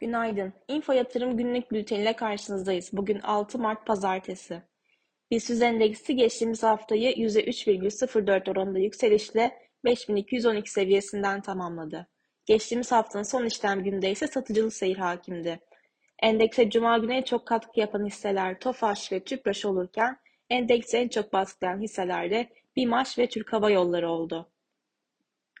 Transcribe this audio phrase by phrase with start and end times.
[0.00, 0.52] Günaydın.
[0.68, 2.90] Info Yatırım Günlük Bülteni ile karşınızdayız.
[2.92, 4.62] Bugün 6 Mart Pazartesi.
[5.30, 12.06] BIST endeksi geçtiğimiz haftayı %3,04 oranında yükselişle 5212 seviyesinden tamamladı.
[12.46, 15.60] Geçtiğimiz haftanın son işlem gününde ise satıcılı seyir hakimdi.
[16.22, 20.18] Endekse Cuma günü en çok katkı yapan hisseler Tofaş ve Tüpraş olurken
[20.50, 24.50] endekse en çok baskılayan hisseler de BİMAŞ ve Türk Hava Yolları oldu.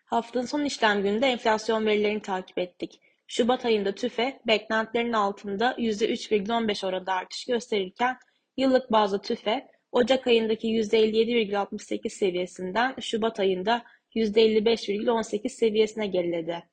[0.04, 3.00] Haftanın son işlem gününde enflasyon verilerini takip ettik.
[3.26, 8.16] Şubat ayında TÜFE beklentilerin altında %3,15 oranında artış gösterirken
[8.56, 16.64] yıllık bazda TÜFE Ocak ayındaki %57,68 seviyesinden Şubat ayında %55,18 seviyesine geriledi.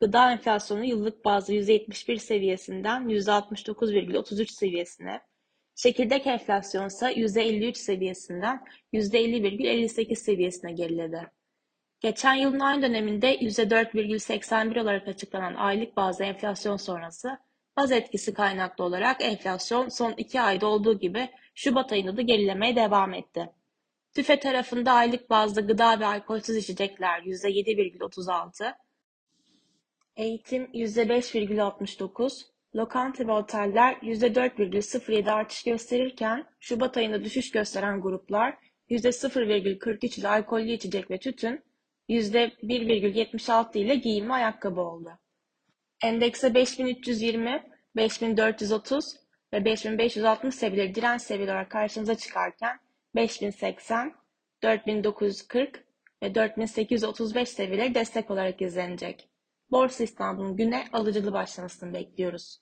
[0.00, 5.20] Gıda enflasyonu yıllık bazda %71 seviyesinden %69,33 seviyesine,
[5.82, 11.30] çekirdek enflasyon ise %53 seviyesinden %50,58 seviyesine geriledi.
[12.00, 17.38] Geçen yılın aynı döneminde %4,81 olarak açıklanan aylık bazda enflasyon sonrası
[17.76, 23.14] baz etkisi kaynaklı olarak enflasyon son iki ayda olduğu gibi Şubat ayında da gerilemeye devam
[23.14, 23.50] etti.
[24.14, 28.74] TÜFE tarafında aylık bazda gıda ve alkolsüz içecekler %7,36,
[30.16, 32.42] eğitim %5,69,
[32.76, 38.56] lokanta ve oteller %4,07 artış gösterirken Şubat ayında düşüş gösteren gruplar
[38.90, 41.64] %0,43 ile alkollü içecek ve tütün,
[42.08, 45.10] %1,76 ile giyim ve ayakkabı oldu.
[46.02, 47.62] Endekse 5320,
[47.96, 49.16] 5430
[49.52, 52.80] ve 5560 seviyeleri direnç seviyeleri olarak karşımıza çıkarken
[53.14, 54.14] 5080,
[54.62, 55.84] 4940
[56.22, 59.28] ve 4835 seviyeleri destek olarak izlenecek.
[59.70, 62.60] Borsa İstanbul'un güne alıcılı başlamasını bekliyoruz.